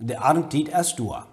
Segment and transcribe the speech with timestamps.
[0.00, 1.26] De armtijd is door.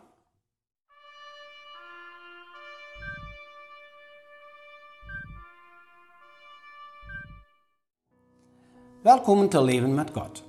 [9.02, 10.44] Welkom te leven met God.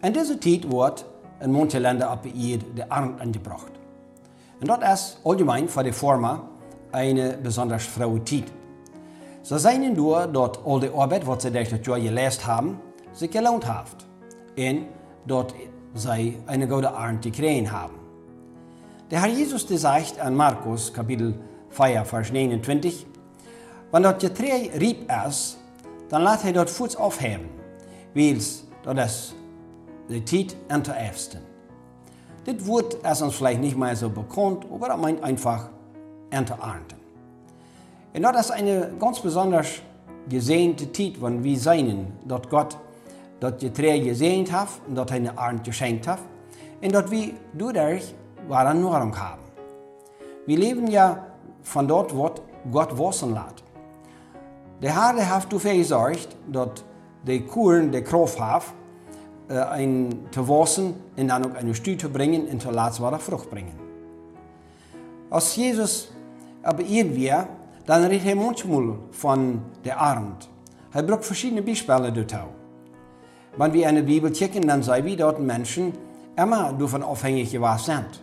[0.00, 1.04] In deze tijd wordt
[1.38, 3.70] in manche landen op de de arm aangebracht.
[4.58, 6.42] En dat is algemeen voor de forma
[6.90, 8.52] een besonders vroege tijd.
[9.40, 12.80] Ze zijn door dat al de arbeid wat ze deze jaar geleerd hebben,
[13.12, 14.06] zich geloond heeft.
[14.54, 14.86] En
[15.24, 15.54] dat
[15.92, 17.98] zij een goede arm gekregen hebben.
[19.08, 21.34] Der Herr Jesus die sagt an Markus Kapitel
[21.68, 23.06] 4, Vers 29,
[23.90, 25.58] wenn dort Getrei rieb ist,
[26.08, 27.48] dann lässt er dort Fuß aufheben,
[28.14, 28.38] weil
[28.82, 29.34] das ist
[30.08, 31.38] die Zeit in der Ersten.
[32.44, 35.68] Das Wort ist uns vielleicht nicht mehr so bekannt, aber das meint einfach
[36.30, 36.54] Ernte.
[38.14, 39.82] Und das ist eine ganz besonders
[40.28, 42.76] gesehnte Zeit, wenn wir sehen, dass Gott
[43.40, 46.20] dat je trä gesehen hat und dat eine Ernte geschenkt hat
[46.82, 48.14] und dass wir dadurch
[48.48, 49.42] wahre Nahrung haben.
[50.46, 51.26] Wir leben ja
[51.62, 52.30] von dort, wo
[52.70, 53.64] Gott wachsen lässt.
[54.82, 56.84] Der Herr der hat dafür gesorgt, dass
[57.26, 58.64] die Kuren, die Kraft haben,
[59.48, 63.50] äh, ein zu wachsen und dann auch eine Stüte zu bringen und zu lassen Frucht
[63.50, 63.78] bringen.
[65.30, 66.12] Als Jesus
[66.62, 67.32] aber irgendwie,
[67.86, 70.48] dann redet er manchmal von der Armt.
[70.92, 72.59] Er braucht verschiedene Beispiele dazu.
[73.56, 75.92] Wenn wir eine Bibel checken, dann sehen wir dort Menschen
[76.36, 78.22] immer davon abhängig gewesen sind.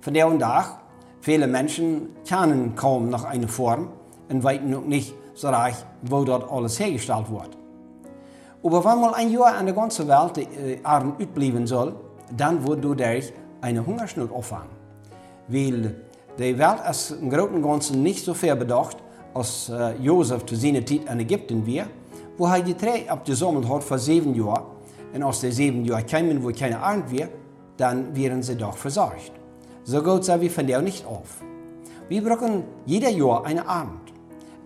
[0.00, 0.78] Von der und Tag,
[1.20, 3.88] viele Menschen kennen kaum noch eine Form
[4.28, 7.56] und wissen noch nicht so recht, wo dort alles hergestellt wird.
[8.62, 11.94] Aber wenn mal ein Jahr an der ganzen Welt äh, Arm utbleiben soll,
[12.36, 14.70] dann wird dadurch eine Hungersnot auffangen.
[15.48, 15.94] Weil
[16.38, 18.98] die Welt ist im Großen und Ganzen nicht so viel bedacht,
[19.34, 21.86] als äh, Josef zu seiner Zeit in Ägypten war,
[22.38, 24.64] wo er die drei abgesammelt hat vor sieben Jahren.
[25.12, 27.28] Und als die sieben Jahre kamen, wo keine Arm war,
[27.76, 29.32] dann wären sie doch versorgt.
[29.84, 31.42] So geht es wie von der nicht auf.
[32.08, 34.12] Wir brauchen jeder Jahr eine Abend.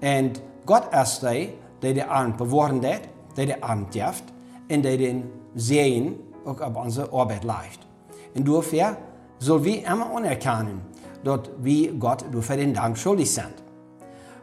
[0.00, 1.48] Und Gott ist der,
[1.80, 3.02] der die Abend bewahren hat,
[3.36, 4.24] der die Abend gibt
[4.70, 7.86] und der den Sehen auch auf unsere Arbeit legt.
[8.34, 8.96] Und dafür
[9.38, 10.82] soll wir immer anerkennen,
[11.24, 13.61] dass wir Gott dafür den Dank schuldig sind.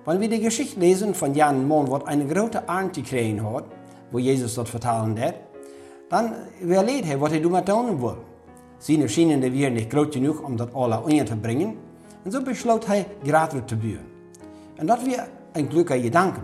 [0.06, 3.66] Wenn wir die Geschichte lesen von Jan Mon, was eine große Ernte gekriegt hat,
[4.12, 5.36] wo Jesus dort vertalen hat,
[6.10, 8.18] dann überlegt er, was er damit tun will.
[8.80, 11.78] Seine schienen die wir nicht groß genug, um das alle unterzubringen.
[12.24, 14.00] Und so beschloss er, gratis zu bauen.
[14.80, 16.42] Und das war ein glücklicher Gedanke.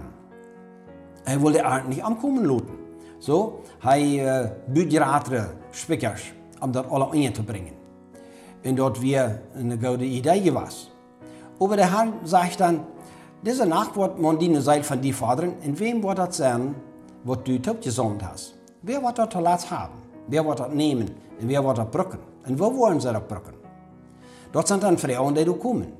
[1.23, 2.77] Er wollte Ernte nicht ankommen lassen.
[3.19, 6.21] So, er äh, baut gratis Spickers,
[6.59, 7.73] um das alle unterzubringen.
[8.65, 10.89] Und dort war eine gute Idee gewesen.
[11.59, 12.81] Aber der Herr sagt dann,
[13.45, 16.73] diese Nacht wird man die Seil von die Vater, in wem wird das sein,
[17.23, 18.55] was du gesandt hast?
[18.81, 19.93] Wer wird das lassen haben?
[20.27, 21.11] Wer wird das nehmen?
[21.39, 22.19] Und wer wird das brücken?
[22.47, 23.53] Und wo wollen sie das brücken?
[24.51, 25.93] Dort sind dann Frauen, die kommen.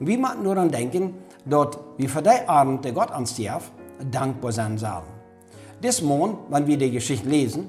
[0.00, 1.14] Und wir müssen nur daran denken,
[1.44, 3.70] dass wir für die Abend, der Gott uns darf,
[4.10, 5.02] dankbar sein sollen.
[5.82, 7.68] Das Morgen, wenn wir die Geschichte lesen,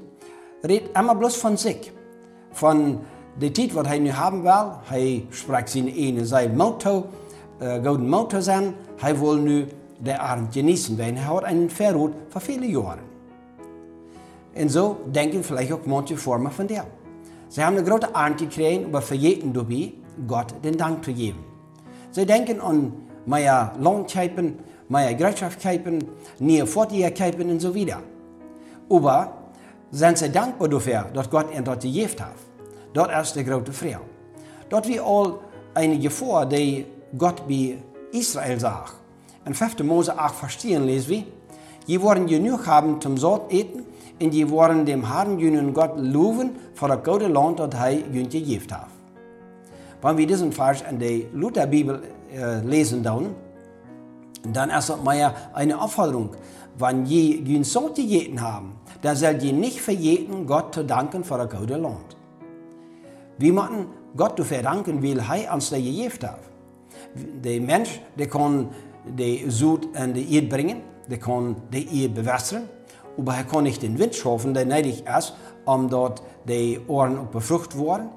[0.63, 1.91] redet immer bloß von sich.
[2.51, 2.99] Von
[3.39, 5.27] der Zeit, was er nu haben will.
[5.29, 7.05] Er spricht seine eine sein Motto,
[7.59, 8.73] golden Motto sein.
[9.01, 9.65] Er will nu
[9.99, 12.99] der Abend genießen, weil er hat einen Verrot für viele Jahre.
[14.55, 16.85] Und so denken vielleicht auch manche Formen von der.
[17.49, 19.93] Sie haben eine große Ernte gekriegt, aber jeden dabei
[20.27, 21.43] Gott den Dank zu geben.
[22.11, 22.93] Sie denken an
[23.25, 26.03] mehr Lohnkeipen, mehr Gesellschaftskeipen,
[26.39, 28.01] nie Fortjährkeipen und so weiter.
[28.89, 29.33] Aber
[29.91, 32.35] sind sie dankbar dafür, dass Gott ihnen dort gegeben hat.
[32.93, 34.01] Dat is de grote Frau.
[34.69, 35.39] Dat wir al
[35.73, 36.85] eine Gefahr, die
[37.17, 37.77] Gott bei
[38.11, 38.93] Israel zag.
[39.45, 39.79] In 5.
[39.83, 41.23] Mose 8 verstehen lesen wir,
[41.85, 43.85] je worden genug haben zum Sort eten,
[44.21, 48.31] und je worden dem Herrn jünen Gott loben für das gute Land, das er jünt
[48.31, 48.87] gegeben hat.
[50.01, 52.01] Wenn wir diesen Vers in der Lutherbibel
[52.33, 53.35] äh, lesen, dann,
[54.43, 56.31] dann ist das mehr eine Aufforderung.
[56.77, 61.37] Wenn je jün Sort gegeben haben, dann soll je nicht verjeten, Gott zu danken für
[61.37, 62.17] das gute Land.
[63.37, 66.39] Wir müssen Gott dafür danken, weil er uns das gegeben hat.
[67.15, 68.69] Der Mensch, der kann
[69.05, 72.63] die Sud in die Erde bringen, der kann die Erde bewässern,
[73.17, 77.79] aber er kann nicht den Wind schaffen, der nötig ist, um dort die Ohren befruchtet
[77.79, 78.09] werden.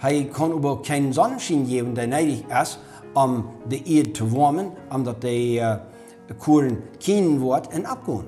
[0.00, 2.78] Er kann aber keinen Sonnenschein geben, der nötig ist,
[3.14, 8.26] um die Erde zu wärmen, um dort die uh, Kuren kennen wird und abgehen.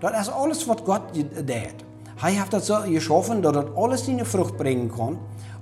[0.00, 1.50] Das ist alles, was Gott tut.
[1.50, 5.18] Er hat das so geschaffen, dass das alles in die Frucht bringen kann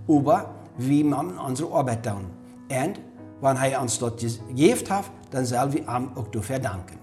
[0.09, 2.27] aber wie man unsere Arbeit tun.
[2.69, 3.01] Und
[3.45, 6.99] wenn er uns dort gegeben hat, dann sollen wir ihm auch dafür danken.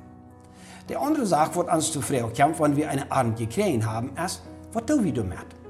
[0.89, 4.41] Die andere Sache, was uns zu Frage kommt, wenn wir eine Arm gekriegt haben, ist,
[4.73, 5.61] was tun wir damit?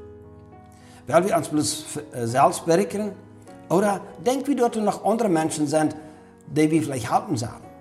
[1.08, 1.86] weil wir uns bloß
[2.24, 3.12] selbst berechnen?
[3.70, 5.96] Oder denken wir, dass noch andere Menschen sind,
[6.48, 7.72] die wir vielleicht helfen sollen?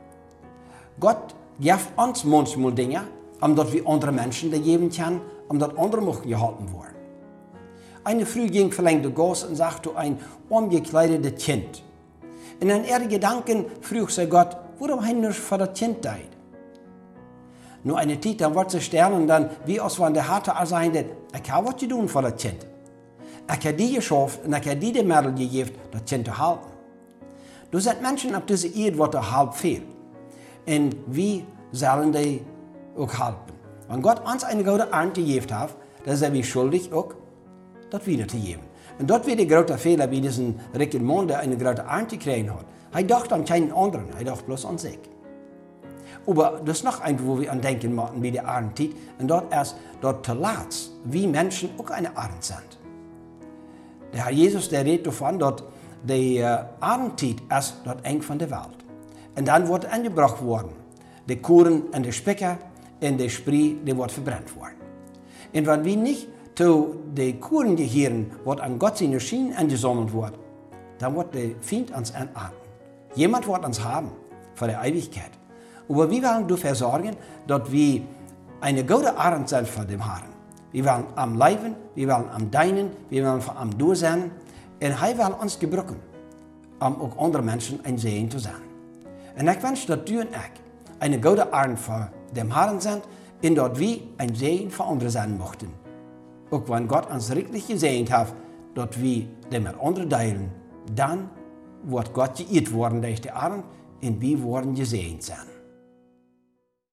[0.98, 3.02] Gott gibt uns manchmal Dinge,
[3.40, 6.94] omdat wir andere Menschen die können, omdat andere mogen geholpen worden.
[8.04, 11.82] Eine Früh ging verlängerte Gas und sagte ein umgekleidetes Kind.
[12.60, 16.28] In een ihre Gedanken frug sie Gott, warum hij nicht für das Kind deed?
[17.82, 20.94] Nur eine Zeit, dann wird sie sterben, dann, wie aus van de harte als zijn,
[20.94, 22.66] ich habe was doen für das Kind.
[23.48, 26.66] Ich habe die geschafft und ich habe die de middel gegeven das Kind zu halten.
[27.70, 29.82] Du sind Menschen auf dieser Erde, wat er halb fehlt.
[30.66, 32.42] Und wie sollen die
[32.98, 33.52] auch halten?
[33.88, 35.70] Wenn Gott uns eine gute Ernte gegeben hat,
[36.04, 37.14] dann sind wir schuldig auch,
[37.90, 38.69] das wieder zu geben.
[39.00, 42.50] Und dort wird der große Fehler, wie diesen Rick Mann, der eine große Ernte gekriegt
[42.50, 42.66] hat.
[42.92, 44.98] Er dachte an keinen anderen, er dachte bloß an sich.
[46.26, 48.90] Aber das ist noch ein, wo wir an denken müssen, wie die Ernte.
[49.18, 52.78] Und dort ist dort zu laat, wie Menschen auch eine Ernte sind.
[54.12, 55.62] Der Herr Jesus, der redet davon, dass
[56.02, 58.84] die Ernte ist dort eng von der Welt.
[59.34, 60.72] Und dann wird angebracht worden.
[61.26, 62.58] Die Kuren und die Specker
[63.00, 64.74] und die Spree, die wird verbrannt worden.
[65.54, 66.28] Und wenn wir nicht
[66.60, 70.34] zu den Kuren gehören, wird an Gott seine Schienen angesammelt wird,
[70.98, 72.58] dann wird der Feind uns entarten.
[73.14, 74.10] Jemand wird uns haben
[74.54, 75.30] für die Ewigkeit.
[75.88, 77.16] Aber wir wollen dafür sorgen,
[77.46, 78.02] dass wir
[78.60, 80.28] eine gute Art sind für den Herrn.
[80.72, 84.24] Wir wollen am Leben, wir wollen am Deinen, wir wollen am Du sein.
[84.24, 84.30] Und
[84.80, 85.96] er will uns gebruiken,
[86.78, 88.60] um auch andere Menschen ein Segen zu sein.
[89.34, 93.00] Und ich wünsche, dass du und ich eine gute Art für den Herrn sind,
[93.40, 95.80] in dort wir ein Segen für andere sein möchten.
[96.50, 98.34] Auch wenn Gott uns richtig gesegnet hat,
[98.74, 100.50] dass wir dem mit anderen teilen,
[100.94, 101.30] dann
[101.84, 103.62] wird Gott geirrt worden durch die Arme
[104.02, 105.59] und wir worden gesegnet sein.